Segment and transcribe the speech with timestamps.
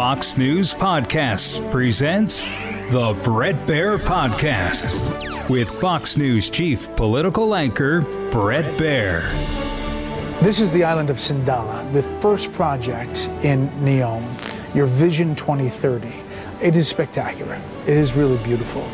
[0.00, 2.46] Fox News Podcasts presents
[2.90, 8.00] the Bret Baier Podcast with Fox News Chief Political Anchor
[8.30, 9.20] Bret Baier.
[10.40, 14.24] This is the island of Sindalah, the first project in Neom,
[14.74, 16.10] your Vision 2030.
[16.62, 17.60] It is spectacular.
[17.86, 18.88] It is really beautiful.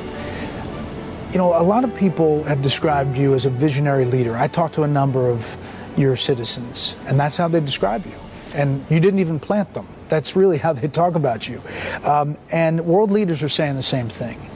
[1.31, 4.37] You know, a lot of people have described you as a visionary leader.
[4.37, 5.57] I talked to a number of
[5.97, 8.26] your citizens, and that's how they describe you.
[8.57, 9.87] And you didn't even plant them.
[10.09, 11.63] That's really how they talk about you.
[12.05, 14.51] Um, and world leaders are saying the same thing.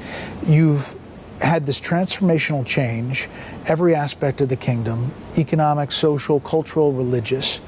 [0.47, 0.95] You've
[1.41, 3.29] had this transformational change,
[3.67, 7.61] every aspect of the kingdom economic, social, cultural, religious.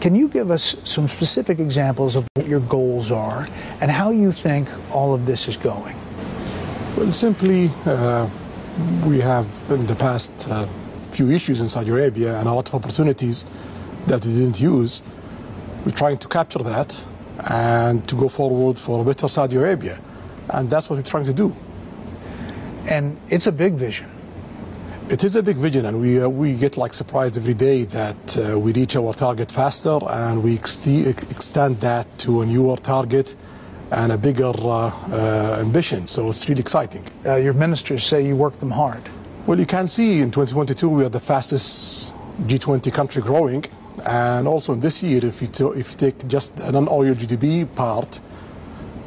[0.00, 3.48] Can you give us some specific examples of what your goals are
[3.80, 5.96] and how you think all of this is going?
[6.96, 8.28] Well, simply, uh,
[9.06, 10.66] we have in the past uh,
[11.10, 13.46] few issues in Saudi Arabia and a lot of opportunities
[14.06, 15.02] that we didn't use.
[15.86, 17.06] We're trying to capture that
[17.48, 20.00] and to go forward for a better Saudi Arabia.
[20.50, 21.54] And that's what we're trying to do.
[22.88, 24.10] And it's a big vision.
[25.10, 28.36] It is a big vision, and we, uh, we get like surprised every day that
[28.36, 33.36] uh, we reach our target faster and we ex- extend that to a newer target
[33.92, 36.08] and a bigger uh, uh ambition.
[36.08, 37.04] So it's really exciting.
[37.24, 39.08] Uh, your ministers say you work them hard.
[39.46, 42.12] Well, you can see in 2022 we are the fastest
[42.48, 43.64] G20 country growing
[44.04, 48.20] and also in this year, if you, if you take just the non-oil GDP part,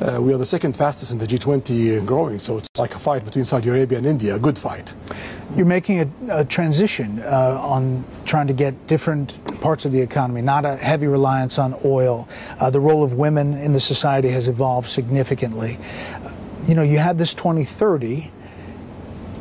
[0.01, 2.39] uh, we are the second fastest in the G20 growing.
[2.39, 4.93] So it's like a fight between Saudi Arabia and India, a good fight.
[5.55, 10.41] You're making a, a transition uh, on trying to get different parts of the economy,
[10.41, 12.29] not a heavy reliance on oil.
[12.59, 15.77] Uh, the role of women in the society has evolved significantly.
[16.65, 18.31] you know, you had this 2030.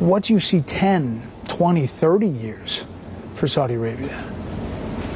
[0.01, 2.85] What do you see 10, 20, 30 years
[3.35, 4.38] for Saudi Arabia?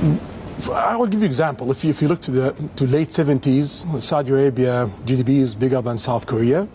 [0.02, 1.70] I will give you an example.
[1.70, 5.80] If you, if you look to the to late 70s, Saudi Arabia GDP is bigger
[5.80, 6.68] than South Korea,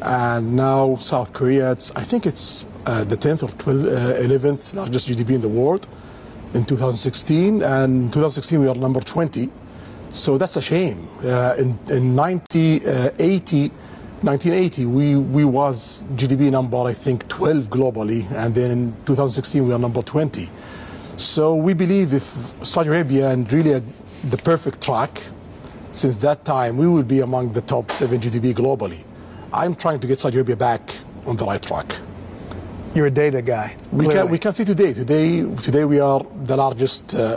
[0.00, 4.74] and now South Korea, it's, I think it's uh, the 10th or 12th, uh, 11th
[4.74, 5.86] largest GDP in the world
[6.54, 9.50] in 2016, and 2016 we are number 20.
[10.08, 11.08] So that's a shame.
[11.22, 13.72] Uh, in in 1980, uh,
[14.22, 19.74] 1980 we, we was GDP number I think 12 globally, and then in 2016 we
[19.74, 20.48] are number 20.
[21.20, 22.24] So we believe if
[22.62, 23.80] Saudi Arabia and really a,
[24.24, 25.20] the perfect track,
[25.92, 29.04] since that time we will be among the top seven GDP globally.
[29.52, 30.80] I'm trying to get Saudi Arabia back
[31.26, 31.94] on the right track.
[32.94, 33.76] You're a data guy.
[33.92, 34.94] We can, we can see today.
[34.94, 37.36] Today, today we are the largest, uh,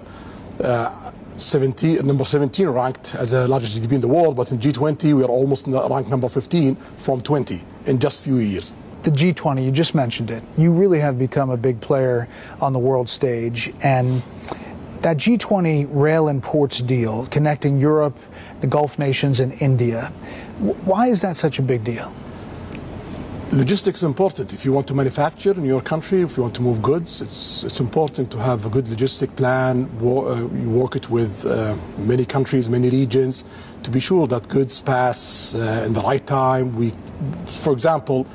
[0.61, 5.13] uh, 17, number 17 ranked as the largest GDP in the world, but in G20
[5.13, 9.65] we are almost ranked number 15 from 20 in just a few years the G20,
[9.65, 10.43] you just mentioned it.
[10.57, 12.27] You really have become a big player
[12.61, 13.73] on the world stage.
[13.81, 14.23] And
[15.01, 18.17] that G20 rail and ports deal connecting Europe,
[18.61, 20.07] the Gulf nations, and India,
[20.85, 22.13] why is that such a big deal?
[23.51, 24.51] Logistics is important.
[24.51, 27.63] If you want to manufacture in your country, if you want to move goods, it's,
[27.63, 29.87] it's important to have a good logistic plan.
[30.01, 33.45] Uh, you work it with uh, many countries, many regions,
[33.83, 36.75] to be sure that goods pass uh, in the right time.
[36.75, 36.93] We,
[37.45, 38.25] for example,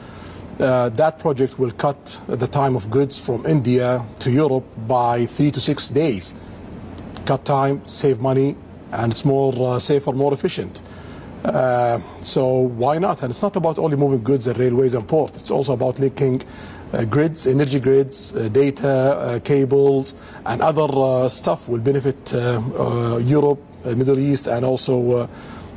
[0.60, 5.50] uh, that project will cut the time of goods from India to Europe by three
[5.50, 6.34] to six days.
[7.26, 8.56] Cut time, save money,
[8.92, 10.82] and it's more uh, safer, more efficient.
[11.44, 13.22] Uh, so why not?
[13.22, 15.41] And it's not about only moving goods and railways and ports.
[15.41, 16.42] It's also about linking
[16.92, 20.14] uh, grids, energy grids, uh, data, uh, cables,
[20.47, 25.27] and other stuff will benefit Europe, Middle East, and also uh, uh,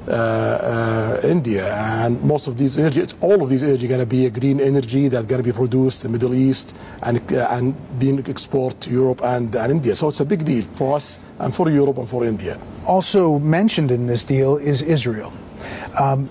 [0.07, 4.59] India, and most of these energy, all of these energy going to be a green
[4.59, 8.81] energy that's going to be produced in the Middle East and uh, and being exported
[8.81, 9.95] to Europe and, and India.
[9.95, 12.59] So it's a big deal for us and for Europe and for India.
[12.86, 15.31] Also mentioned in this deal is Israel.
[16.00, 16.30] Um,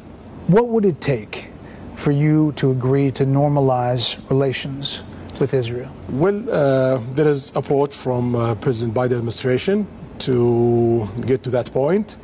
[0.48, 1.48] what would it take
[1.94, 5.02] for you to agree to normalize relations
[5.38, 5.90] with Israel?
[6.08, 9.86] Well, uh, there is approach from uh, President Biden administration
[10.18, 12.16] to get to that point.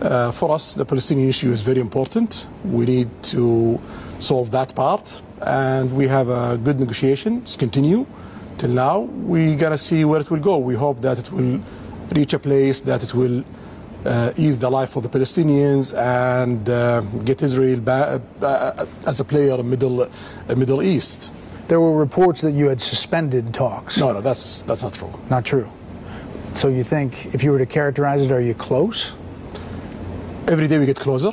[0.00, 2.46] Uh, for us, the Palestinian issue is very important.
[2.64, 3.80] We need to
[4.18, 7.12] solve that part, and we have a good negotiation.
[7.12, 8.06] negotiations continue
[8.58, 9.00] till now.
[9.00, 10.58] We gotta see where it will go.
[10.58, 11.60] We hope that it will
[12.14, 13.44] reach a place that it will
[14.04, 19.24] uh, ease the life for the Palestinians and uh, get Israel back, uh, as a
[19.24, 20.08] player in Middle, uh,
[20.56, 21.32] Middle East.
[21.68, 23.98] There were reports that you had suspended talks.
[23.98, 25.12] No, no, that's, that's not true.
[25.30, 25.68] Not true.
[26.54, 29.14] So you think, if you were to characterize it, are you close?
[30.48, 31.30] Every day we get closer.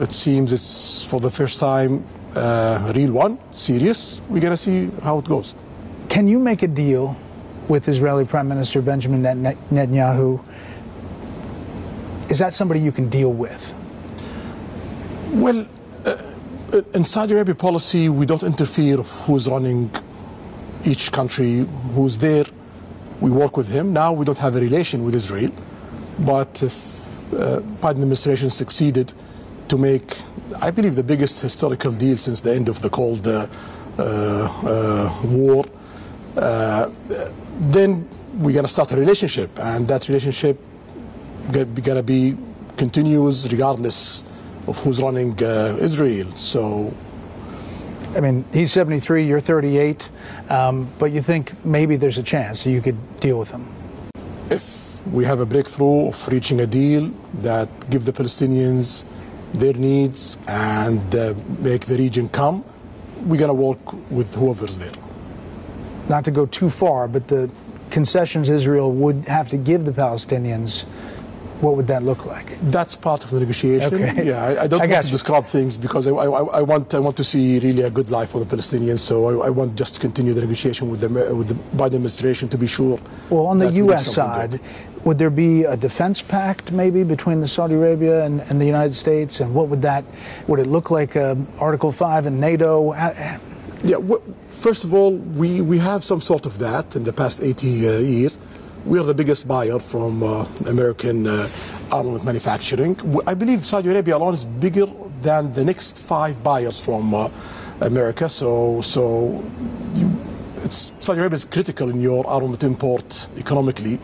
[0.00, 4.22] It seems it's for the first time uh, a real one, serious.
[4.30, 5.54] We're going to see how it goes.
[6.08, 7.14] Can you make a deal
[7.68, 10.42] with Israeli Prime Minister Benjamin Net- Netanyahu?
[12.30, 13.74] Is that somebody you can deal with?
[15.32, 15.66] Well,
[16.06, 19.90] uh, in Saudi Arabia policy, we don't interfere of who's running
[20.84, 22.46] each country, who's there.
[23.20, 23.92] We work with him.
[23.92, 25.50] Now we don't have a relation with Israel,
[26.20, 26.97] but if
[27.32, 29.12] uh, Biden administration succeeded
[29.68, 30.16] to make,
[30.60, 33.46] I believe, the biggest historical deal since the end of the Cold uh,
[33.98, 35.64] uh, War,
[36.36, 36.90] uh,
[37.60, 40.58] then we're going to start a relationship, and that relationship
[41.52, 42.36] going to be
[42.76, 44.22] continuous regardless
[44.66, 46.30] of who's running uh, Israel.
[46.36, 46.94] So,
[48.14, 50.10] I mean, he's 73, you're 38,
[50.50, 53.66] um, but you think maybe there's a chance that you could deal with him?
[54.50, 57.10] If we have a breakthrough of reaching a deal
[57.42, 59.04] that give the Palestinians
[59.54, 62.64] their needs and uh, make the region come,
[63.24, 64.92] we're going to work with whoever's there.
[66.08, 67.50] Not to go too far, but the
[67.90, 70.84] concessions Israel would have to give the Palestinians
[71.60, 72.58] what would that look like?
[72.70, 73.94] That's part of the negotiation.
[73.94, 74.24] Okay.
[74.24, 75.12] Yeah, I, I don't I want to you.
[75.12, 78.30] describe things because I, I, I want I want to see really a good life
[78.30, 79.00] for the Palestinians.
[79.00, 82.48] So I, I want just to continue the negotiation with the with the Biden administration
[82.50, 82.98] to be sure.
[83.30, 84.12] Well, on the that we get U.S.
[84.12, 84.60] side, good.
[85.04, 88.94] would there be a defense pact maybe between the Saudi Arabia and, and the United
[88.94, 89.40] States?
[89.40, 90.04] And what would that,
[90.46, 92.92] would it look like uh, Article 5 in NATO?
[93.84, 93.98] Yeah,
[94.48, 97.98] first of all, we, we have some sort of that in the past 80 uh,
[97.98, 98.38] years.
[98.84, 101.48] We are the biggest buyer from uh, American uh,
[101.92, 102.96] armament manufacturing.
[103.26, 104.86] I believe Saudi Arabia alone is bigger
[105.20, 107.28] than the next five buyers from uh,
[107.80, 108.28] America.
[108.28, 109.44] So, so
[110.68, 113.98] Saudi Arabia is critical in your armament import economically.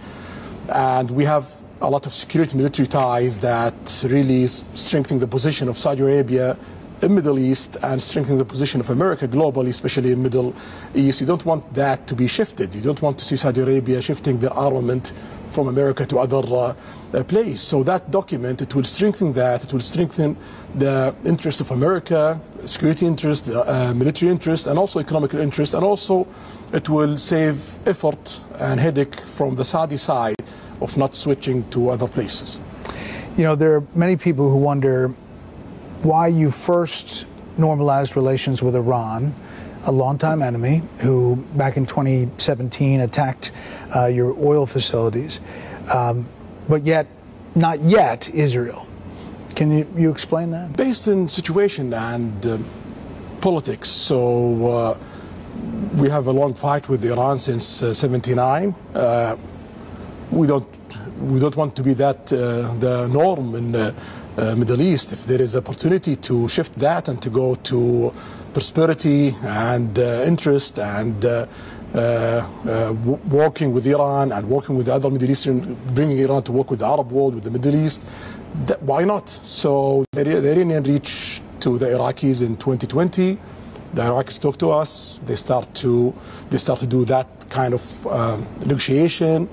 [0.69, 5.79] And we have a lot of security military ties that really strengthen the position of
[5.79, 6.57] Saudi Arabia
[7.05, 10.55] in Middle East and strengthening the position of America globally, especially in Middle
[10.95, 11.21] East.
[11.21, 12.75] You don't want that to be shifted.
[12.75, 15.13] You don't want to see Saudi Arabia shifting their armament
[15.51, 16.75] from America to other uh,
[17.13, 17.55] uh.
[17.55, 19.65] So that document, it will strengthen that.
[19.65, 20.37] It will strengthen
[20.75, 25.75] the interest of America, security interest, uh, uh, military interest, and also economic interest.
[25.75, 26.27] And also
[26.73, 30.37] it will save effort and headache from the Saudi side
[30.81, 32.59] of not switching to other places.
[33.37, 35.15] You know, there are many people who wonder
[36.05, 39.35] why you first normalized relations with Iran,
[39.85, 43.53] a longtime enemy who back in 2017 attacked
[43.95, 45.41] uh, your oil facilities,
[45.93, 46.27] um,
[46.69, 47.07] but yet
[47.55, 48.87] not yet Israel.
[49.55, 50.77] Can you, you explain that?
[50.77, 52.59] based in situation and uh,
[53.41, 53.89] politics.
[53.89, 54.99] So uh,
[55.97, 58.75] we have a long fight with Iran since uh, '79.
[58.95, 59.37] Uh,
[60.31, 60.67] we don't
[61.21, 63.93] we don't want to be that uh, the norm in uh,
[64.37, 65.13] Middle East.
[65.13, 68.13] If there is opportunity to shift that and to go to
[68.53, 71.47] prosperity and uh, interest and uh,
[71.95, 72.93] uh, uh,
[73.29, 76.87] working with Iran and working with other Middle Eastern, bringing Iran to work with the
[76.87, 78.07] Arab world, with the Middle East,
[78.67, 79.29] that, why not?
[79.29, 83.39] So the, the Iranian reach to the Iraqis in 2020.
[83.95, 85.21] The Iraqis talk to us.
[85.27, 86.13] They start to
[86.51, 87.83] they start to do that kind of
[88.67, 89.49] negotiation.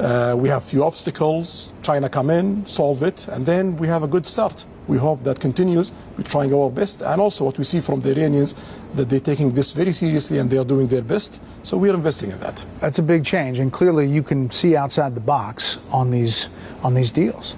[0.00, 1.74] Uh, we have few obstacles.
[1.82, 4.64] China come in, solve it, and then we have a good start.
[4.88, 5.92] We hope that continues.
[6.16, 8.54] We're trying our best, and also what we see from the Iranians
[8.94, 11.42] that they're taking this very seriously and they are doing their best.
[11.62, 12.64] So we are investing in that.
[12.80, 16.48] That's a big change, and clearly you can see outside the box on these
[16.82, 17.56] on these deals.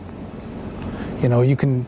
[1.22, 1.86] You know, you can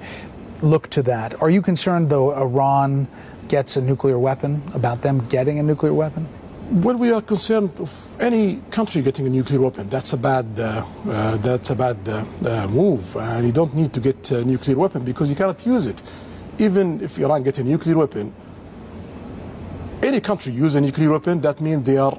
[0.63, 1.43] look to that.
[1.43, 3.09] Are you concerned though Iran
[3.49, 6.29] gets a nuclear weapon about them getting a nuclear weapon?
[6.71, 10.83] When we are concerned of any country getting a nuclear weapon, that's a bad, uh,
[11.07, 14.79] uh, that's a bad uh, uh, move, and you don't need to get a nuclear
[14.79, 16.03] weapon because you cannot use it.
[16.59, 18.33] Even if Iran gets a nuclear weapon,
[20.03, 22.19] any country use a nuclear weapon, that means they are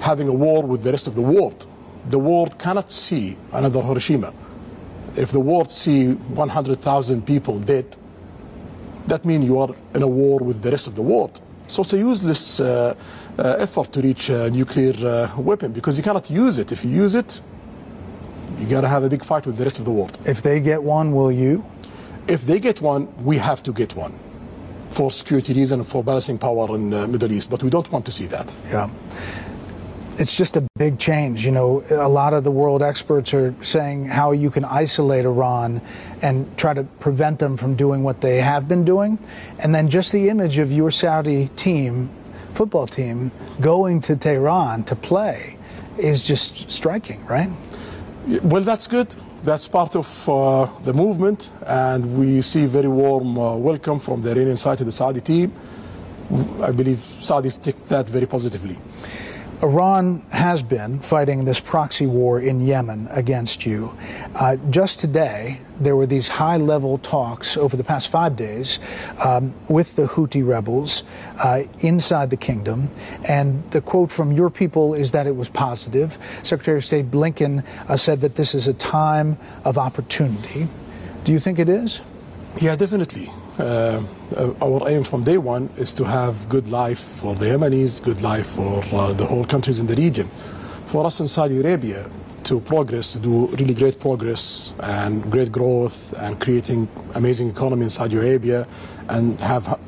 [0.00, 1.66] having a war with the rest of the world.
[2.08, 4.32] The world cannot see another Hiroshima.
[5.16, 7.94] If the world see 100,000 people dead,
[9.06, 11.42] that means you are in a war with the rest of the world.
[11.66, 12.94] So it's a useless uh,
[13.38, 16.72] effort to reach a nuclear uh, weapon because you cannot use it.
[16.72, 17.42] If you use it,
[18.58, 20.18] you got to have a big fight with the rest of the world.
[20.24, 21.64] If they get one, will you?
[22.28, 24.18] If they get one, we have to get one
[24.90, 27.50] for security reason and for balancing power in the Middle East.
[27.50, 28.56] But we don't want to see that.
[28.70, 28.88] Yeah.
[30.18, 31.44] it's just a big change.
[31.44, 35.80] You know, a lot of the world experts are saying how you can isolate Iran
[36.22, 39.18] and try to prevent them from doing what they have been doing.
[39.58, 42.10] And then just the image of your Saudi team,
[42.54, 43.30] football team,
[43.60, 45.56] going to Tehran to play
[45.98, 47.50] is just striking, right?
[48.42, 49.14] Well, that's good.
[49.42, 54.30] That's part of uh, the movement, and we see very warm uh, welcome from the
[54.30, 55.52] Iranian side to the Saudi team.
[56.62, 58.78] I believe Saudis take that very positively.
[59.62, 63.96] Iran has been fighting this proxy war in Yemen against you.
[64.34, 68.78] Uh, just today, there were these high level talks over the past five days
[69.18, 71.04] um, with the Houthi rebels
[71.38, 72.90] uh, inside the kingdom.
[73.28, 76.18] And the quote from your people is that it was positive.
[76.42, 80.68] Secretary of State Blinken uh, said that this is a time of opportunity.
[81.24, 82.00] Do you think it is?
[82.60, 83.26] Yeah, definitely.
[83.58, 84.02] Uh,
[84.60, 88.46] our aim from day one is to have good life for the Yemenis, good life
[88.48, 90.28] for uh, the whole countries in the region.
[90.86, 92.10] For us in Saudi Arabia
[92.44, 97.90] to progress, to do really great progress and great growth and creating amazing economy in
[97.90, 98.66] Saudi Arabia
[99.08, 99.78] and have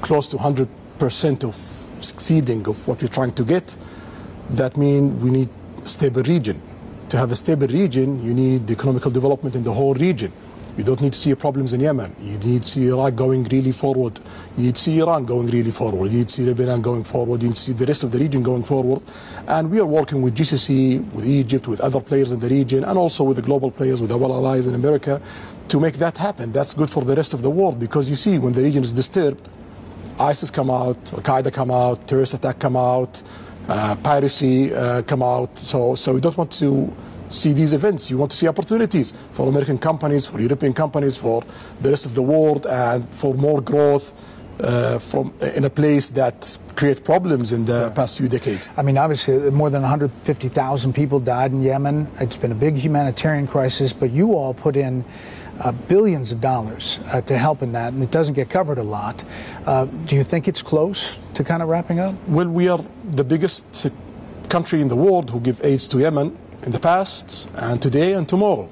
[0.00, 1.56] close to 100% of
[2.00, 3.76] succeeding of what we're trying to get,
[4.50, 5.48] that means we need
[5.82, 6.62] stable region.
[7.08, 10.32] To have a stable region, you need economical development in the whole region.
[10.76, 12.14] You don't need to see problems in Yemen.
[12.20, 14.18] You need to see Iraq going really forward.
[14.56, 16.10] You need to see Iran going really forward.
[16.10, 17.42] You need to see Lebanon going forward.
[17.42, 19.02] You need to see the rest of the region going forward.
[19.48, 22.96] And we are working with GCC, with Egypt, with other players in the region, and
[22.96, 25.20] also with the global players, with our allies in America,
[25.68, 26.52] to make that happen.
[26.52, 28.92] That's good for the rest of the world because you see, when the region is
[28.92, 29.50] disturbed,
[30.18, 33.22] ISIS come out, Al Qaeda come out, terrorist attack come out,
[33.68, 35.56] uh, piracy uh, come out.
[35.58, 36.90] So, so we don't want to
[37.32, 38.10] see these events.
[38.10, 41.42] You want to see opportunities for American companies, for European companies, for
[41.80, 44.14] the rest of the world, and for more growth
[44.60, 48.70] uh, from in a place that create problems in the past few decades.
[48.76, 52.08] I mean, obviously, more than 150,000 people died in Yemen.
[52.20, 55.04] It's been a big humanitarian crisis, but you all put in
[55.60, 58.82] uh, billions of dollars uh, to help in that, and it doesn't get covered a
[58.82, 59.22] lot.
[59.66, 62.14] Uh, do you think it's close to kind of wrapping up?
[62.28, 63.90] Well, we are the biggest
[64.48, 68.28] country in the world who give aids to Yemen in the past and today and
[68.28, 68.70] tomorrow.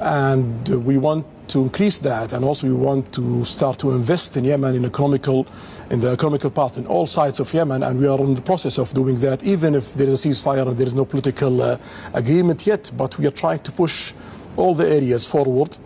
[0.00, 4.44] And we want to increase that, and also we want to start to invest in
[4.44, 5.46] Yemen in economical,
[5.90, 8.78] in the economical part in all sides of Yemen, and we are in the process
[8.78, 11.76] of doing that, even if there is a ceasefire and there is no political uh,
[12.14, 12.90] agreement yet.
[12.96, 14.12] But we are trying to push
[14.56, 15.76] all the areas forward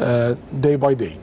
[0.00, 1.18] uh, day by day.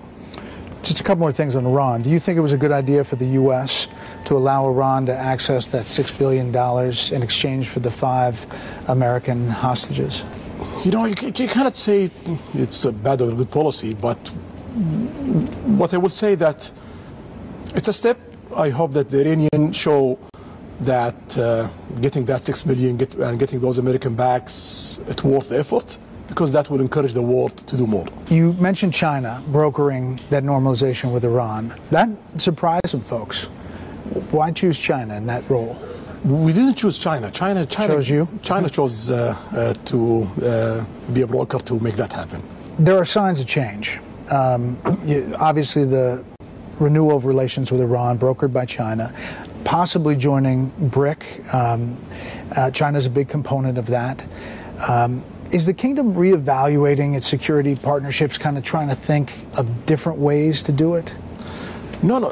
[0.84, 2.02] Just a couple more things on Iran.
[2.02, 3.88] Do you think it was a good idea for the U.S.
[4.26, 6.48] to allow Iran to access that $6 billion
[7.16, 8.46] in exchange for the five
[8.88, 10.24] American hostages?
[10.86, 12.10] You know, you, you cannot say
[12.54, 14.18] it's a bad or good policy, but
[15.80, 16.72] what I would say that
[17.76, 18.18] it's a step.
[18.56, 20.20] I hope that the Iranians show
[20.82, 21.70] that uh,
[22.02, 25.98] getting that six million get, and getting those American backs, it's worth the effort
[26.28, 28.06] because that will encourage the world to do more.
[28.30, 31.74] You mentioned China brokering that normalization with Iran.
[31.92, 33.48] That surprised some folks.
[34.32, 35.78] Why choose China in that role?
[36.24, 37.32] We didn't choose China.
[37.32, 38.28] China, China chose you.
[38.44, 42.44] China chose uh, uh, to uh, be a broker to make that happen.
[42.78, 44.00] There are signs of change.
[44.30, 46.24] Um, you, obviously, the
[46.80, 49.14] renewal of relations with Iran, brokered by China,
[49.64, 51.54] possibly joining BRIC.
[51.54, 51.98] Um,
[52.56, 54.24] uh, China is a big component of that.
[54.88, 60.20] Um, is the kingdom reevaluating its security partnerships, kind of trying to think of different
[60.20, 61.14] ways to do it?
[62.04, 62.30] No, no.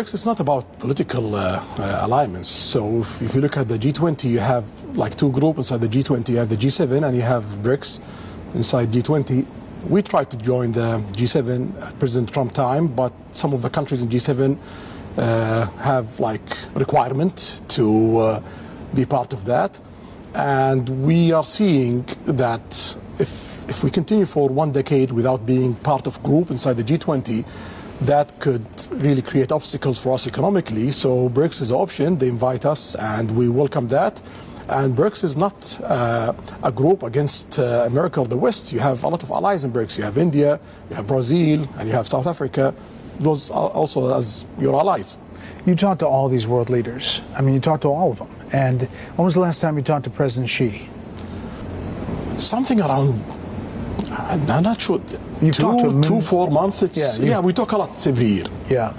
[0.00, 2.48] Is not about political uh, uh, alignments.
[2.48, 4.64] So if, if, you look at the G20, you have
[4.96, 6.30] like two groups inside the G20.
[6.30, 8.00] You have the G7 and you have BRICS
[8.54, 9.46] inside G20.
[9.88, 14.02] We tried to join the G7 at President Trump time, but some of the countries
[14.02, 14.58] in G7
[15.16, 18.42] uh, have like requirement to uh,
[18.94, 19.80] be part of that.
[20.34, 26.08] And we are seeing that if, if we continue for one decade without being part
[26.08, 27.44] of group inside the G20,
[28.06, 30.90] that could really create obstacles for us economically.
[30.92, 32.18] So BRICS is an option.
[32.18, 34.20] They invite us, and we welcome that.
[34.68, 36.32] And BRICS is not uh,
[36.62, 38.72] a group against uh, America or the West.
[38.72, 39.98] You have a lot of allies in BRICS.
[39.98, 42.74] You have India, you have Brazil, and you have South Africa.
[43.18, 45.18] Those are also as your allies.
[45.66, 47.20] You talk to all these world leaders.
[47.34, 48.28] I mean, you talk to all of them.
[48.52, 48.82] And
[49.16, 50.88] when was the last time you talked to President Xi?
[52.36, 53.24] Something around,
[54.62, 55.00] not sure,
[55.42, 56.82] You've two, to two, four months.
[56.96, 58.44] Yeah, you- yeah, we talk a lot every year.
[58.68, 58.92] Yeah.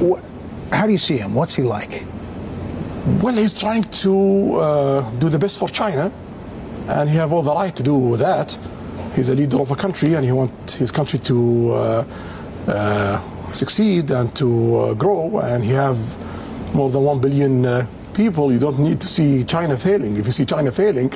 [0.00, 0.20] Wh-
[0.72, 1.34] How do you see him?
[1.34, 2.04] What's he like?
[3.22, 6.12] Well, he's trying to uh, do the best for China,
[6.88, 8.56] and he have all the right to do that.
[9.16, 12.04] He's a leader of a country, and he wants his country to uh,
[12.68, 15.40] uh, succeed and to uh, grow.
[15.40, 15.98] And he have
[16.74, 20.16] more than one billion uh, people, you don't need to see China failing.
[20.16, 21.10] If you see China failing,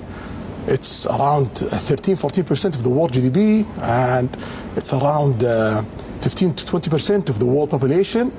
[0.67, 4.35] it's around 13, 14% of the world GDP, and
[4.77, 5.83] it's around uh,
[6.21, 8.33] 15 to 20% of the world population.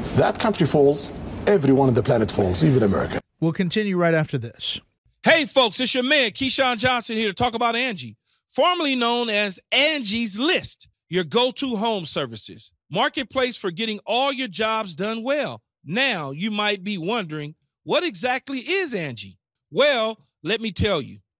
[0.00, 1.12] If that country falls,
[1.46, 3.20] everyone on the planet falls, even America.
[3.40, 4.80] We'll continue right after this.
[5.22, 8.16] Hey, folks, it's your man, Keyshawn Johnson, here to talk about Angie,
[8.48, 12.72] formerly known as Angie's List, your go to home services.
[12.90, 15.62] Marketplace for getting all your jobs done well.
[15.84, 19.38] Now, you might be wondering, what exactly is Angie?
[19.70, 21.20] Well, let me tell you,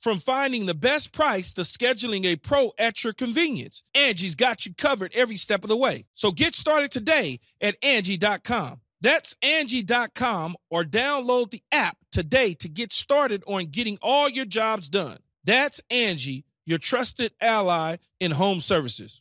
[0.00, 4.72] From finding the best price to scheduling a pro at your convenience, Angie's got you
[4.74, 6.06] covered every step of the way.
[6.14, 8.80] So get started today at Angie.com.
[9.02, 14.88] That's Angie.com or download the app today to get started on getting all your jobs
[14.88, 15.18] done.
[15.44, 19.20] That's Angie, your trusted ally in home services.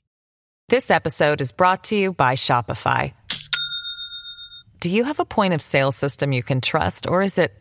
[0.69, 3.11] This episode is brought to you by Shopify.
[4.79, 7.53] Do you have a point of sale system you can trust, or is it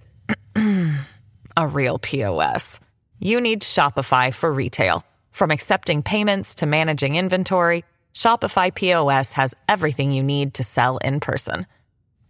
[1.56, 2.78] a real POS?
[3.20, 5.04] You need Shopify for retail.
[5.32, 7.84] From accepting payments to managing inventory,
[8.14, 11.66] Shopify POS has everything you need to sell in person.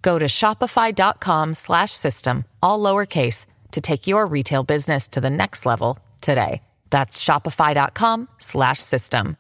[0.03, 5.67] Go to shopify.com slash system, all lowercase, to take your retail business to the next
[5.67, 6.63] level today.
[6.91, 9.37] That's shopify.com slash system.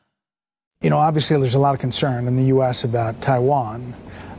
[0.83, 2.85] You know, obviously there's a lot of concern in the U.S.
[2.85, 3.94] about Taiwan.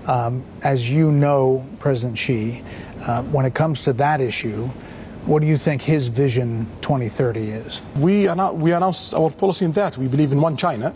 [0.05, 2.63] Um, as you know, President Xi,
[3.01, 4.69] uh, when it comes to that issue,
[5.29, 7.83] what do you think his vision 2030 is?
[7.97, 9.95] We, annou- we announce our policy in that.
[9.95, 10.91] We believe in one China,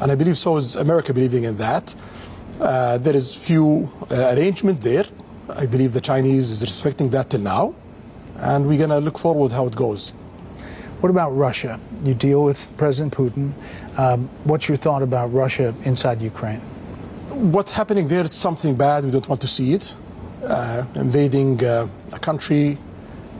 [0.00, 1.92] and I believe so is America believing in that.
[2.60, 5.04] Uh, there is few uh, arrangement there.
[5.48, 7.74] I believe the Chinese is respecting that till now,
[8.36, 10.12] and we're going to look forward how it goes.
[11.00, 11.80] What about Russia?
[12.04, 13.52] You deal with President Putin.
[13.98, 16.60] Um, what's your thought about Russia inside Ukraine?
[17.30, 18.24] What's happening there?
[18.24, 19.04] It's something bad.
[19.04, 19.96] We don't want to see it.
[20.44, 22.78] Uh, invading uh, a country,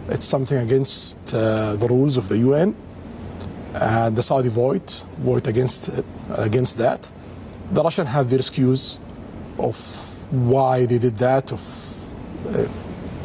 [0.09, 2.75] it's something against uh, the rules of the UN.
[3.75, 5.90] And the Saudi vote vote against
[6.31, 7.11] against that.
[7.73, 9.01] The Russians have their excuse
[9.59, 9.77] of
[10.31, 11.62] why they did that, of
[12.49, 12.66] uh,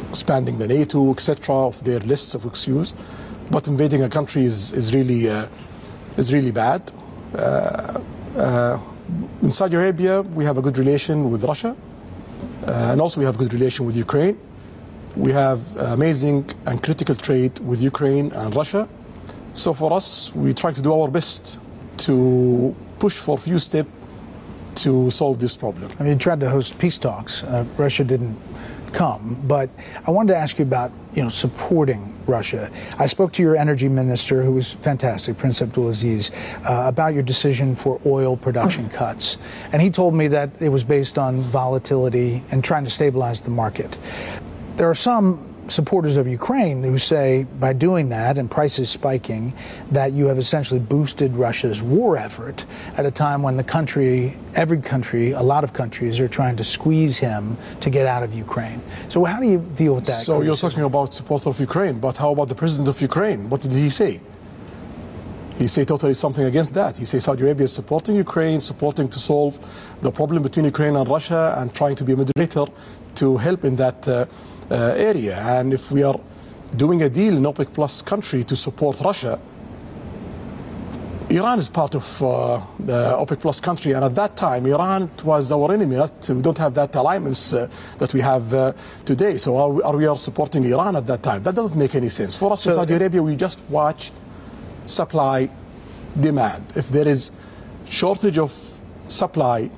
[0.08, 2.92] expanding the NATO, etc., of their lists of excuse.
[3.50, 5.46] But invading a country is, is really uh,
[6.16, 6.92] is really bad.
[7.34, 8.00] Uh,
[8.36, 8.78] uh,
[9.42, 11.74] in Saudi Arabia, we have a good relation with Russia,
[12.66, 14.38] uh, and also we have good relation with Ukraine.
[15.16, 18.88] We have amazing and critical trade with Ukraine and Russia.
[19.52, 21.60] So for us, we try to do our best
[21.98, 23.90] to push for a few steps
[24.76, 25.90] to solve this problem.
[25.98, 27.42] I mean, you tried to host peace talks.
[27.42, 28.38] Uh, Russia didn't
[28.92, 29.68] come, but
[30.06, 32.70] I wanted to ask you about you know supporting Russia.
[32.98, 36.30] I spoke to your energy minister, who was fantastic, Prince Abdulaziz,
[36.64, 39.36] uh, about your decision for oil production cuts,
[39.72, 43.50] and he told me that it was based on volatility and trying to stabilize the
[43.50, 43.98] market.
[44.76, 49.54] There are some supporters of Ukraine who say by doing that and prices spiking
[49.90, 52.64] that you have essentially boosted Russia's war effort
[52.96, 56.64] at a time when the country, every country, a lot of countries are trying to
[56.64, 58.82] squeeze him to get out of Ukraine.
[59.08, 60.12] So how do you deal with that?
[60.12, 60.46] So criticism?
[60.46, 63.48] you're talking about support of Ukraine, but how about the president of Ukraine?
[63.48, 64.20] What did he say?
[65.58, 66.96] He say totally something against that.
[66.96, 69.60] He says Saudi Arabia is supporting Ukraine, supporting to solve
[70.00, 72.64] the problem between Ukraine and Russia, and trying to be a mediator
[73.14, 74.26] to help in that uh, uh,
[74.70, 75.38] area.
[75.40, 76.18] And if we are
[76.76, 79.38] doing a deal in OPEC Plus country to support Russia,
[81.32, 85.50] Iran is part of uh, the OPEC Plus country, and at that time, Iran was
[85.50, 85.96] our enemy.
[86.28, 88.72] We don't have that alliance uh, that we have uh,
[89.06, 89.38] today.
[89.38, 91.42] So are we, are we, are supporting Iran at that time?
[91.42, 92.36] That doesn't make any sense.
[92.38, 94.12] For us so in Saudi Arabia, we just watch
[94.84, 95.48] supply,
[96.20, 96.76] demand.
[96.76, 97.32] If there is
[97.86, 98.52] shortage of
[99.08, 99.70] supply,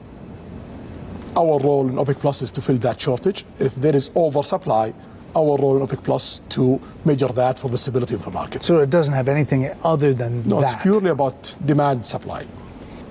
[1.37, 3.44] our role in OPEC Plus is to fill that shortage.
[3.59, 4.94] If there is oversupply,
[5.37, 8.62] our role in OPEC Plus to measure that for the stability of the market.
[8.62, 10.75] So it doesn't have anything other than no, that.
[10.75, 12.47] it's purely about demand supply.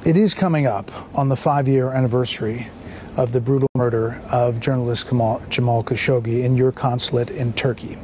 [0.06, 2.68] It is coming up on the five year anniversary
[3.16, 7.98] of the brutal murder of journalist Jamal, Jamal Khashoggi in your consulate in Turkey.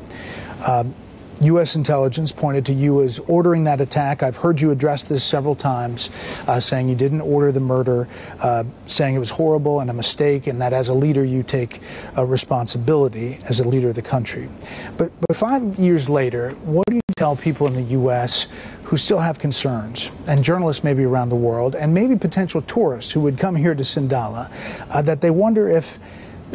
[0.68, 0.94] Um,
[1.42, 1.76] U.S.
[1.76, 4.24] intelligence pointed to you as ordering that attack.
[4.24, 6.10] I've heard you address this several times,
[6.48, 8.08] uh, saying you didn't order the murder,
[8.42, 11.82] uh, saying it was horrible and a mistake, and that as a leader you take
[12.18, 14.50] a responsibility as a leader of the country.
[14.98, 18.48] But, but five years later, what do you tell people in the U.S.
[18.84, 23.22] who still have concerns, and journalists maybe around the world, and maybe potential tourists who
[23.22, 24.52] would come here to Sindalah,
[24.90, 26.00] uh, that they wonder if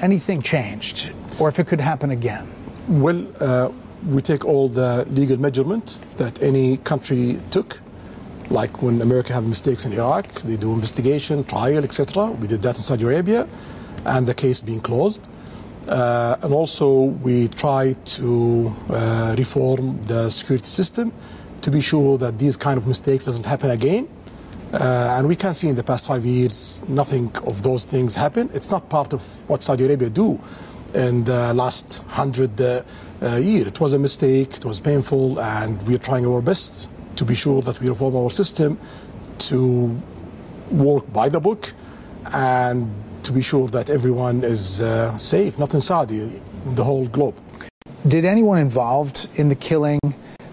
[0.03, 2.51] anything changed or if it could happen again?
[2.87, 3.71] Well, uh,
[4.07, 7.81] we take all the legal measurement that any country took.
[8.51, 12.31] Like when America have mistakes in Iraq, they do investigation, trial, etc.
[12.31, 13.49] We did that in Saudi Arabia,
[14.05, 15.29] and the case being closed.
[15.89, 21.13] Uh, and also, we try to uh, reform the security system
[21.63, 24.09] to be sure that these kind of mistakes doesn't happen again.
[24.73, 28.51] Uh, and we can see in the past five years, nothing of those things happen.
[28.53, 30.39] It's not part of what Saudi Arabia do
[30.95, 32.83] in the last hundred uh,
[33.23, 33.67] uh, year.
[33.67, 37.35] It was a mistake, it was painful, and we are trying our best to be
[37.35, 38.79] sure that we reform our system
[39.39, 40.01] to
[40.71, 41.73] work by the book
[42.33, 46.41] and to be sure that everyone is uh, safe, not in Saudi,
[46.75, 47.35] the whole globe.
[48.07, 50.01] Did anyone involved in the killing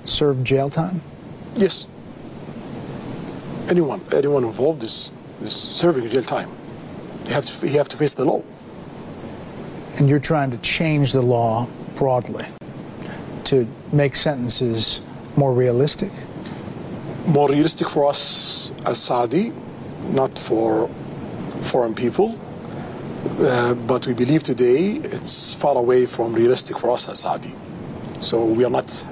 [0.05, 1.01] serve jail time?
[1.55, 1.87] Yes.
[3.69, 6.49] Anyone, anyone involved is, is serving jail time.
[7.25, 8.43] You have to, you have to face the law.
[9.97, 12.45] And you're trying to change the law broadly
[13.45, 15.01] to make sentences
[15.35, 16.11] more realistic?
[17.27, 19.51] More realistic for us as Saudi,
[20.09, 20.87] not for
[21.61, 22.39] foreign people.
[23.39, 27.53] Uh, but we believe today it's far away from realistic for us as Saudi.
[28.19, 29.05] So we are not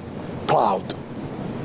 [0.46, 0.94] proud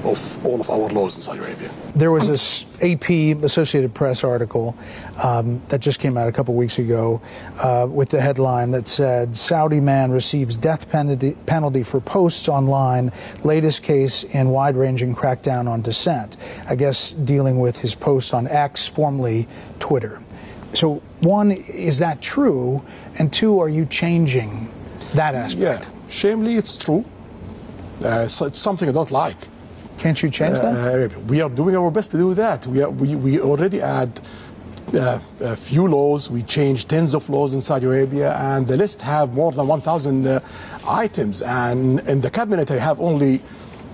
[0.06, 1.70] of all of our laws in Saudi Arabia.
[1.96, 3.10] There was this AP
[3.44, 4.78] Associated Press article
[5.24, 7.22] um, that just came out a couple weeks ago
[7.60, 13.12] uh, with the headline that said Saudi man receives death penalty, penalty for posts online,
[13.44, 16.38] latest case in wide ranging crackdown on dissent.
[16.70, 19.48] I guess dealing with his posts on X, formerly
[19.80, 20.22] Twitter.
[20.74, 22.84] So, one, is that true?
[23.18, 24.70] And two, are you changing
[25.14, 25.62] that aspect?
[25.62, 27.06] Yeah, shamefully, it's true.
[28.04, 29.38] Uh, so it's something I don't like.
[29.98, 31.12] Can't you change that?
[31.14, 32.68] Uh, we are doing our best to do that.
[32.68, 34.20] We, are, we, we already add
[34.94, 36.30] uh, a few laws.
[36.30, 40.28] We changed tens of laws in Saudi Arabia, and the list have more than 1,000
[40.28, 40.40] uh,
[40.88, 41.42] items.
[41.42, 43.38] And in the cabinet, I have only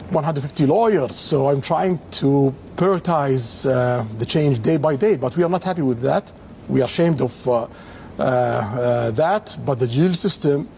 [0.09, 1.15] 150 lawyers.
[1.15, 5.17] So I'm trying to prioritize uh, the change day by day.
[5.17, 6.31] But we are not happy with that.
[6.67, 7.67] We are ashamed of uh,
[9.11, 9.57] that.
[9.65, 10.69] But the judicial system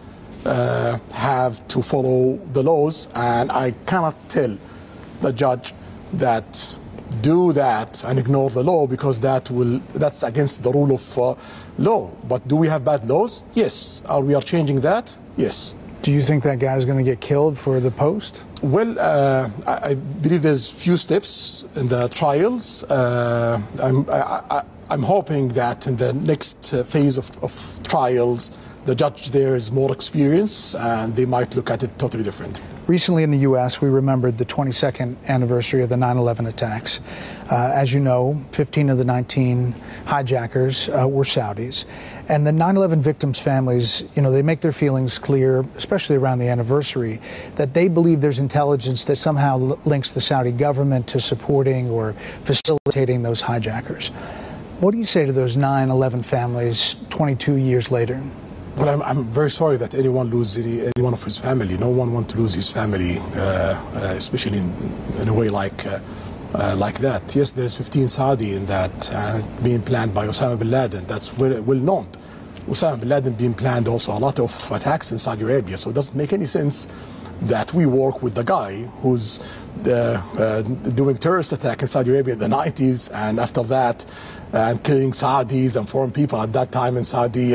[0.44, 4.56] have to follow the laws, and I cannot tell
[5.24, 5.74] the judge
[6.14, 6.78] that
[7.22, 11.34] do that and ignore the law because that will that's against the rule of uh,
[11.78, 12.10] law.
[12.28, 13.44] But do we have bad laws?
[13.54, 14.02] Yes.
[14.06, 15.16] Are we are changing that?
[15.36, 15.74] Yes.
[16.02, 18.44] Do you think that guy is going to get killed for the post?
[18.62, 22.84] Well, uh, I, I, believe there's few steps in the trials.
[22.84, 27.52] Uh, I'm, I, am hoping that in the next uh, phase of, of
[27.84, 28.52] trials,
[28.84, 32.60] the judge there is more experienced and they might look at it totally different.
[32.86, 37.00] Recently in the U.S., we remembered the 22nd anniversary of the 9 11 attacks.
[37.50, 41.86] Uh, as you know, 15 of the 19 hijackers uh, were Saudis.
[42.28, 46.40] And the 9 11 victims' families, you know, they make their feelings clear, especially around
[46.40, 47.22] the anniversary,
[47.56, 53.22] that they believe there's intelligence that somehow links the Saudi government to supporting or facilitating
[53.22, 54.08] those hijackers.
[54.80, 58.22] What do you say to those 9 11 families 22 years later?
[58.76, 61.76] Well, I'm, I'm very sorry that anyone lose any, one of his family.
[61.78, 64.72] No one wants to lose his family, uh, uh, especially in,
[65.20, 66.00] in, a way like uh,
[66.54, 67.36] uh like that.
[67.36, 71.04] Yes, there is 15 Saudi in that uh, being planned by Osama bin Laden.
[71.06, 72.06] That's well, well known.
[72.66, 75.76] Osama bin Laden being planned also a lot of attacks in Saudi Arabia.
[75.76, 76.88] So it doesn't make any sense
[77.42, 79.38] that we work with the guy who's
[79.86, 80.62] uh,
[80.94, 84.04] doing terrorist attack in Saudi Arabia in the 90s, and after that,
[84.52, 87.54] and killing Saudis and foreign people at that time in Saudi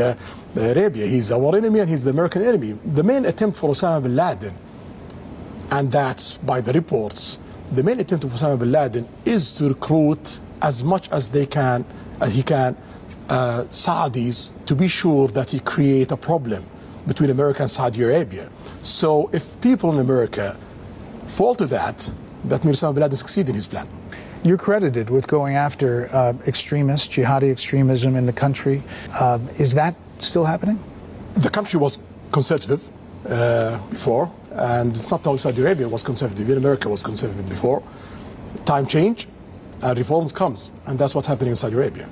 [0.55, 1.05] Arabia.
[1.05, 2.79] He's our enemy and he's the American enemy.
[2.93, 4.53] The main attempt for Osama bin Laden,
[5.71, 7.39] and that's by the reports,
[7.71, 11.85] the main attempt of Osama bin Laden is to recruit as much as they can,
[12.19, 12.75] as he can,
[13.29, 16.65] uh, Saudis to be sure that he create a problem
[17.07, 18.49] between America and Saudi Arabia.
[18.81, 20.57] So if people in America
[21.27, 22.11] fall to that,
[22.45, 23.87] that means Osama bin Laden succeed in his plan.
[24.41, 28.81] You're credited with going after uh, extremists, jihadi extremism in the country.
[29.13, 29.95] Uh, is that
[30.27, 30.79] still happening?
[31.35, 31.99] The country was
[32.31, 32.89] conservative
[33.27, 37.81] uh, before, and it's not only Saudi Arabia was conservative, even America was conservative before.
[38.65, 39.27] Time change,
[39.81, 42.09] and reforms comes, and that's what's happening in Saudi Arabia.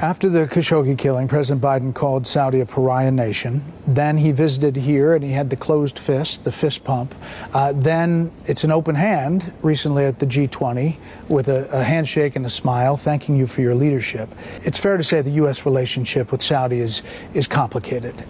[0.00, 3.64] After the Khashoggi killing, President Biden called Saudi a pariah nation.
[3.86, 7.14] Then he visited here and he had the closed fist, the fist pump.
[7.52, 10.96] Uh, then it's an open hand recently at the G20
[11.28, 14.28] with a, a, handshake and a smile, thanking you for your leadership.
[14.62, 15.64] It's fair to say the U.S.
[15.64, 17.02] relationship with Saudi is,
[17.32, 18.24] is complicated.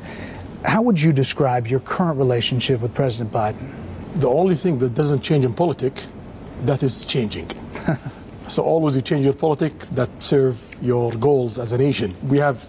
[0.66, 3.72] How would you describe your current relationship with President Biden?
[4.16, 6.12] The only thing that doesn't change in politics,
[6.60, 7.50] that is changing.
[8.48, 12.14] So always you change your politics that serve your goals as a nation.
[12.28, 12.66] We have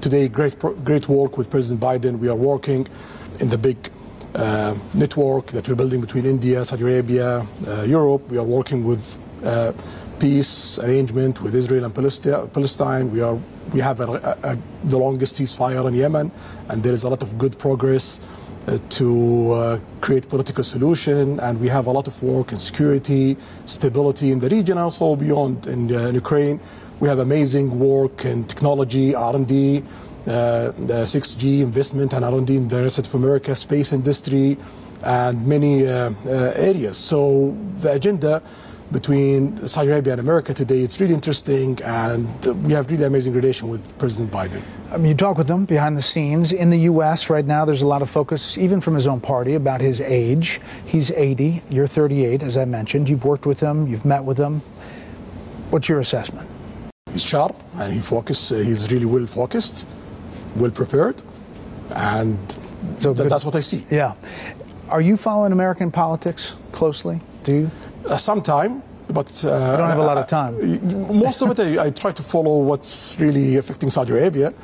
[0.00, 2.18] today great great work with President Biden.
[2.18, 2.86] We are working
[3.40, 3.76] in the big
[4.34, 8.26] uh, network that we're building between India, Saudi Arabia, uh, Europe.
[8.30, 9.72] We are working with uh,
[10.18, 13.10] peace arrangement with Israel and Palestine.
[13.10, 13.38] We are
[13.74, 16.32] we have a, a, a, the longest ceasefire in Yemen,
[16.70, 18.18] and there is a lot of good progress
[18.66, 24.32] to uh, create political solution, and we have a lot of work in security, stability
[24.32, 26.60] in the region, also beyond in, uh, in Ukraine.
[26.98, 29.82] We have amazing work in technology, R&D,
[30.26, 30.72] uh,
[31.04, 34.56] 6G investment and R&D in the rest of America, space industry,
[35.02, 36.96] and many uh, uh, areas.
[36.96, 38.42] So the agenda
[38.92, 40.78] between Saudi Arabia and America today.
[40.80, 42.26] It's really interesting, and
[42.66, 44.64] we have really amazing relation with President Biden.
[44.90, 46.52] I mean, you talk with him behind the scenes.
[46.52, 47.28] In the U.S.
[47.28, 50.60] right now, there's a lot of focus, even from his own party, about his age.
[50.84, 53.08] He's 80, you're 38, as I mentioned.
[53.08, 54.60] You've worked with him, you've met with him.
[55.70, 56.48] What's your assessment?
[57.12, 58.52] He's sharp and he focus.
[58.52, 59.88] Uh, he's really well focused,
[60.54, 61.22] well prepared,
[61.96, 62.38] and
[62.98, 63.84] so th- that's what I see.
[63.90, 64.14] Yeah.
[64.88, 67.20] Are you following American politics closely?
[67.42, 67.70] Do you?
[68.06, 70.54] Uh, sometime, but uh, I don't have a lot of time.
[70.54, 74.54] Uh, most of it, I, I, try to follow what's really affecting Saudi Arabia,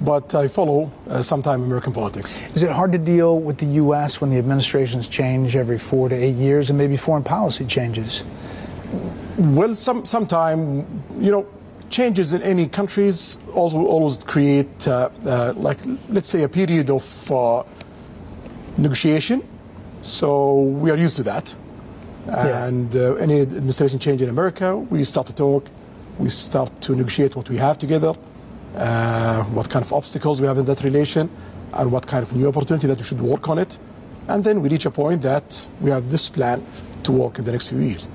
[0.00, 2.40] but I follow uh, sometime American politics.
[2.54, 4.22] Is it hard to deal with the U.S.
[4.22, 8.24] when the administrations change every four to eight years, and maybe foreign policy changes?
[9.36, 10.86] Well, some sometime,
[11.18, 11.46] you know,
[11.90, 17.04] changes in any countries also always create, uh, uh, like, let's say, a period of
[18.78, 19.46] negotiation.
[20.00, 21.54] So we are used to that.
[22.28, 25.66] And uh, any administration change in America, we start to talk,
[26.18, 28.12] we start to negotiate what we have together,
[28.76, 31.30] uh, what kind of obstacles we have in that relation,
[31.72, 33.78] and what kind of new opportunity that we should work on it.
[34.28, 36.64] And then we reach a point that we have this plan
[37.04, 38.10] to work in the next few years.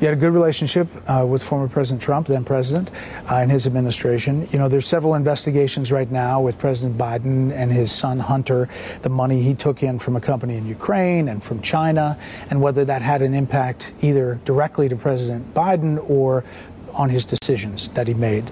[0.00, 2.90] You had a good relationship uh, with former President Trump, then president,
[3.30, 4.48] uh, and his administration.
[4.50, 8.70] You know, there's several investigations right now with President Biden and his son Hunter,
[9.02, 12.82] the money he took in from a company in Ukraine and from China, and whether
[12.86, 16.44] that had an impact either directly to President Biden or
[16.94, 18.50] on his decisions that he made.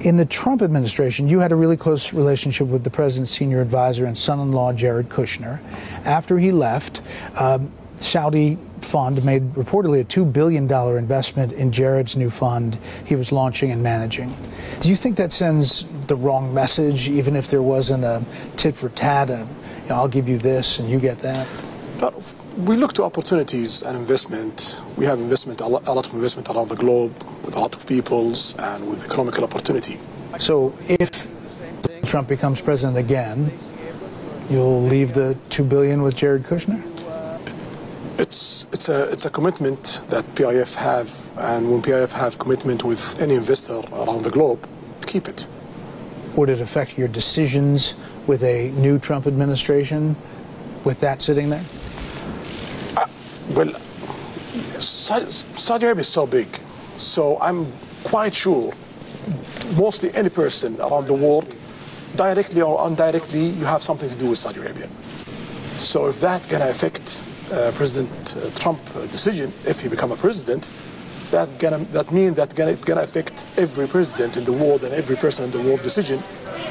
[0.00, 4.06] In the Trump administration, you had a really close relationship with the president's senior advisor
[4.06, 5.60] and son in law, Jared Kushner.
[6.06, 7.02] After he left,
[7.34, 13.30] um, Saudi fund made reportedly a $2 billion investment in Jared's new fund he was
[13.30, 14.34] launching and managing.
[14.80, 18.22] Do you think that sends the wrong message, even if there wasn't a
[18.56, 19.46] tit for tat, a,
[19.82, 21.46] you know, I'll give you this and you get that?
[22.56, 24.80] we look to opportunities and investment.
[24.96, 28.54] We have investment, a lot of investment around the globe with a lot of peoples
[28.58, 29.98] and with economical opportunity.
[30.38, 31.28] So if
[32.04, 33.52] Trump becomes president again,
[34.50, 36.82] you'll leave the 2 billion with Jared Kushner?
[38.20, 43.18] It's it's a it's a commitment that PIF have, and when PIF have commitment with
[43.18, 44.68] any investor around the globe,
[45.06, 45.46] keep it.
[46.36, 47.94] Would it affect your decisions
[48.26, 50.14] with a new Trump administration,
[50.84, 51.64] with that sitting there?
[52.94, 53.06] Uh,
[53.54, 53.72] well,
[54.78, 56.46] Saudi Arabia is so big,
[56.96, 57.72] so I'm
[58.04, 58.74] quite sure.
[59.78, 61.54] Mostly any person around the world,
[62.16, 64.88] directly or indirectly, you have something to do with Saudi Arabia.
[65.78, 70.16] So if that gonna affect uh, President uh, Trump uh, decision, if he become a
[70.16, 70.70] president,
[71.30, 74.92] that gonna that mean that gonna, it gonna affect every president in the world and
[74.94, 76.22] every person in the world decision,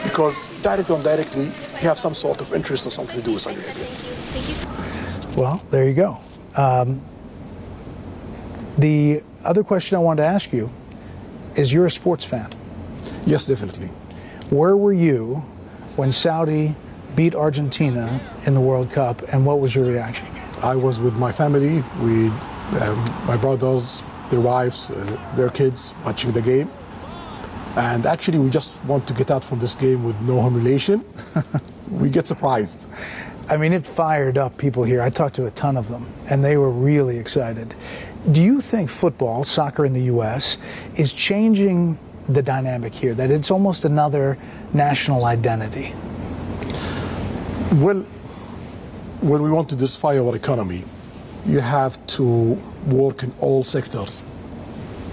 [0.04, 1.46] because directly or indirectly,
[1.80, 3.88] he have some sort of interest or something to do with Saudi Arabia.
[5.36, 6.20] Well, there you go.
[6.56, 7.02] Um,
[8.78, 10.70] the other question I wanted to ask you
[11.56, 12.50] is: You're a sports fan?
[13.26, 13.88] Yes, definitely.
[14.50, 15.36] Where were you
[15.96, 16.76] when Saudi
[17.16, 20.28] beat Argentina in the World Cup, and what was your reaction?
[20.62, 22.28] I was with my family, we,
[22.82, 26.70] um, my brothers, their wives, uh, their kids, watching the game.
[27.76, 31.06] And actually, we just want to get out from this game with no humiliation.
[31.92, 32.90] we get surprised.
[33.48, 35.02] I mean, it fired up people here.
[35.02, 37.74] I talked to a ton of them, and they were really excited.
[38.32, 40.58] Do you think football, soccer in the U.S.,
[40.98, 43.14] is changing the dynamic here?
[43.14, 44.38] That it's almost another
[44.74, 45.94] national identity?
[47.76, 48.06] Well,
[49.22, 50.82] when we want to diversify our economy,
[51.46, 52.54] you have to
[52.88, 54.24] work in all sectors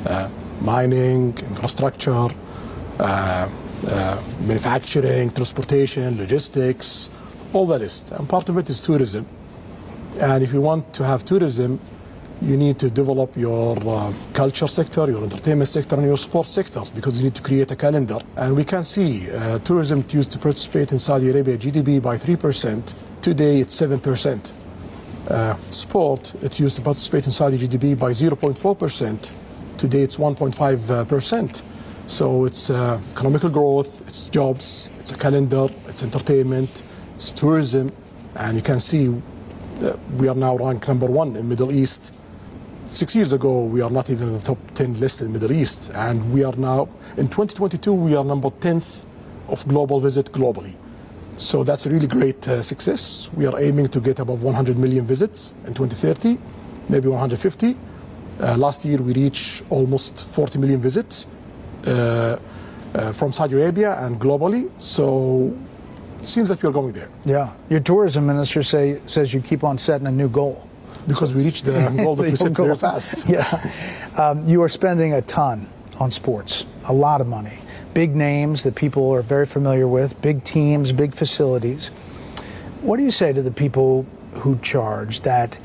[0.07, 2.29] uh, mining, infrastructure,
[3.01, 3.49] uh,
[3.89, 7.11] uh, manufacturing, transportation, logistics,
[7.53, 8.11] all that is.
[8.13, 9.27] And part of it is tourism.
[10.21, 11.81] And if you want to have tourism,
[12.41, 16.91] you need to develop your uh, culture sector, your entertainment sector, and your sports sectors
[16.91, 18.19] because you need to create a calendar.
[18.37, 22.95] And we can see uh, tourism used to participate in Saudi Arabia GDP by 3%.
[23.27, 24.53] Today it's 7%.
[25.27, 29.33] Uh, sport, it used to participate in Saudi GDP by 0.4%.
[29.77, 31.63] Today it's 1.5%.
[32.07, 36.85] So it's uh, economical growth, it's jobs, it's a calendar, it's entertainment,
[37.17, 37.91] it's tourism,
[38.37, 39.09] and you can see
[40.17, 42.15] we are now ranked number one in Middle East
[42.85, 45.91] Six years ago, we are not even in the top 10 list in Middle East.
[45.97, 49.05] And we are now, in 2022, we are number 10th
[49.49, 50.77] of global visit globally.
[51.37, 53.31] So that's a really great uh, success.
[53.35, 56.39] We are aiming to get above 100 million visits in 2030,
[56.89, 57.77] maybe 150.
[58.41, 61.27] Uh, last year, we reached almost 40 million visits
[61.87, 62.39] uh,
[62.95, 64.71] uh, from Saudi Arabia and globally.
[64.81, 65.55] So
[66.21, 67.11] it seems that we are going there.
[67.27, 67.53] Yeah.
[67.69, 70.67] Your tourism minister say, says you keep on setting a new goal
[71.07, 73.29] because we reached the goal that we set very fast.
[73.29, 73.45] Yeah.
[74.17, 75.69] Um, you are spending a ton
[76.01, 77.59] on sports, a lot of money.
[77.97, 81.89] Big names that people are very familiar with, big teams, big facilities.
[82.83, 84.05] What do you say to the people
[84.35, 85.57] who charge that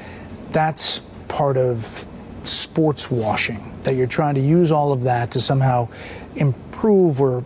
[0.53, 2.07] that's part of
[2.45, 5.89] sports washing, that you're trying to use all of that to somehow
[6.37, 7.43] improve or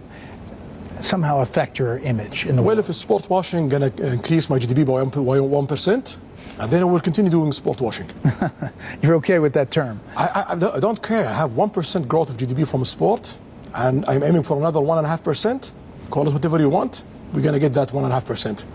[1.01, 2.77] somehow affect your image in the well, world?
[2.77, 6.85] if it's sport washing going to increase my GDP by 1%, and uh, then I
[6.85, 8.07] will continue doing sport washing.
[9.01, 9.99] You're okay with that term?
[10.15, 11.27] I, I, I don't care.
[11.27, 13.39] I have 1% growth of GDP from sport,
[13.75, 15.71] and I'm aiming for another 1.5%.
[16.09, 17.03] Call it whatever you want.
[17.33, 18.65] We're going to get that 1.5%.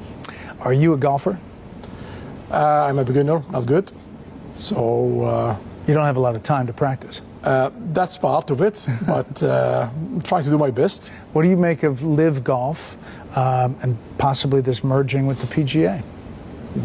[0.61, 1.39] Are you a golfer?
[2.51, 3.91] Uh, I'm a beginner, not good.
[4.57, 5.23] So.
[5.23, 7.23] Uh, you don't have a lot of time to practice.
[7.43, 11.13] Uh, that's part of it, but uh, I'm trying to do my best.
[11.33, 12.97] What do you make of LIV Golf
[13.37, 16.03] um, and possibly this merging with the PGA?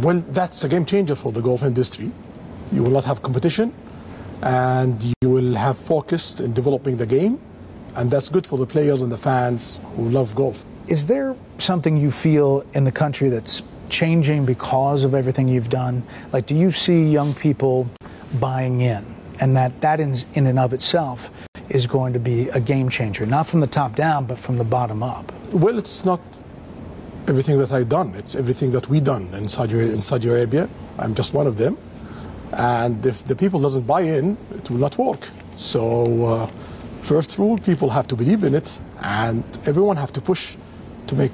[0.01, 2.09] Well, that's a game changer for the golf industry.
[2.71, 3.73] You will not have competition
[4.41, 7.39] and you will have focus in developing the game.
[7.95, 10.65] And that's good for the players and the fans who love golf.
[10.87, 16.03] Is there something you feel in the country that's changing because of everything you've done?
[16.33, 17.87] Like, do you see young people
[18.39, 19.05] buying in?
[19.39, 21.29] And that, that in, in and of itself
[21.69, 24.63] is going to be a game changer, not from the top down, but from the
[24.63, 25.31] bottom up.
[25.51, 26.21] Well, it's not
[27.27, 28.13] everything that I've done.
[28.15, 30.69] It's everything that we've done in Saudi, in Saudi Arabia.
[30.99, 31.77] I'm just one of them.
[32.53, 35.27] And if the people doesn't buy in, it will not work.
[35.55, 36.47] So uh,
[37.05, 40.57] first rule, people have to believe in it, and everyone have to push
[41.07, 41.31] to make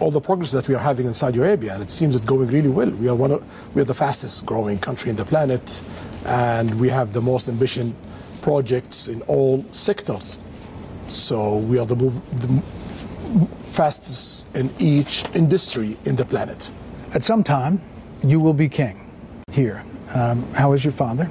[0.00, 1.74] all the progress that we are having in Saudi Arabia.
[1.74, 2.90] And it seems it's going really well.
[2.90, 5.82] We are one of, we are the fastest growing country in the planet,
[6.24, 7.92] and we have the most ambitious
[8.40, 10.38] projects in all sectors.
[11.06, 12.62] So we are the, move, the
[13.64, 16.72] fastest in each industry in the planet.
[17.12, 17.82] At some time,
[18.24, 18.96] you will be king
[19.52, 19.84] here.
[20.14, 21.30] Um, how is your father?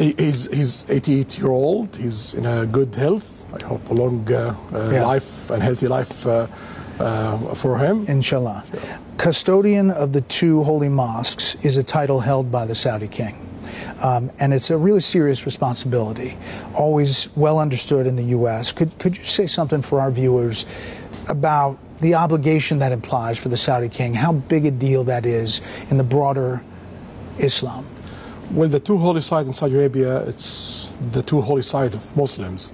[0.00, 1.94] He, he's, he's 88 year old.
[1.94, 3.44] He's in a good health.
[3.52, 5.04] I hope a long uh, uh, yeah.
[5.04, 6.46] life and healthy life uh,
[6.98, 8.06] uh for him.
[8.06, 8.64] Inshallah.
[9.18, 13.46] Custodian of the two holy mosques is a title held by the Saudi king.
[14.00, 16.38] Um, and it's a really serious responsibility,
[16.74, 18.72] always well understood in the U.S.
[18.72, 20.64] Could, could you say something for our viewers
[21.28, 25.60] about the obligation that implies for the Saudi king, how big a deal that is
[25.90, 26.62] in the broader
[27.38, 27.86] Islam?
[28.52, 32.72] Well, the two holy sites in Saudi Arabia, it's the two holy sites of Muslims.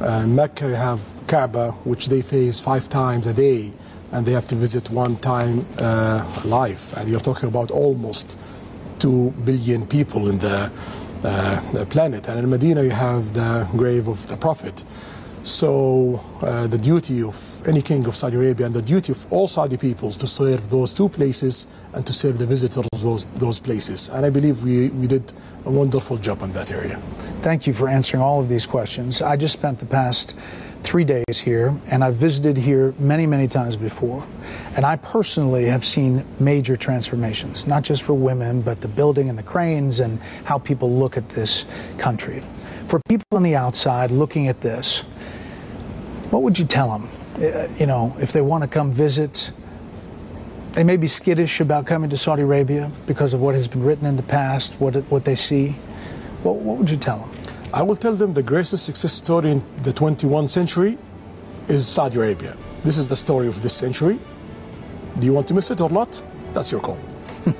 [0.00, 3.72] Uh, Mecca, you have Kaaba, which they face five times a day,
[4.10, 6.96] and they have to visit one time uh, life.
[6.96, 8.36] And you're talking about almost
[8.98, 10.72] two billion people in the,
[11.22, 12.28] uh, the planet.
[12.28, 14.82] And in Medina, you have the grave of the Prophet.
[15.44, 17.36] So uh, the duty of
[17.68, 20.94] any king of Saudi Arabia and the duty of all Saudi peoples to serve those
[20.94, 24.08] two places and to serve the visitors of those, those places.
[24.08, 25.34] And I believe we, we did
[25.66, 26.98] a wonderful job in that area.
[27.42, 29.20] Thank you for answering all of these questions.
[29.20, 30.34] I just spent the past
[30.82, 34.24] three days here, and I've visited here many, many times before.
[34.76, 39.38] And I personally have seen major transformations, not just for women, but the building and
[39.38, 41.66] the cranes and how people look at this
[41.98, 42.42] country.
[42.88, 45.04] For people on the outside looking at this,
[46.34, 47.08] what would you tell them?
[47.36, 49.52] Uh, you know, if they want to come visit,
[50.72, 54.04] they may be skittish about coming to Saudi Arabia because of what has been written
[54.04, 55.76] in the past, what, what they see.
[56.42, 57.30] What, what would you tell them?
[57.72, 60.98] I will tell them the greatest success story in the 21st century
[61.68, 62.56] is Saudi Arabia.
[62.82, 64.18] This is the story of this century.
[65.20, 66.20] Do you want to miss it or not?
[66.52, 66.98] That's your call.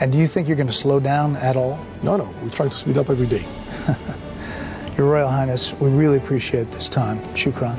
[0.00, 1.78] And do you think you're going to slow down at all?
[2.02, 3.44] No, no, we're trying to speed up every day.
[4.96, 7.20] Your Royal Highness, we really appreciate this time.
[7.34, 7.78] Shukran.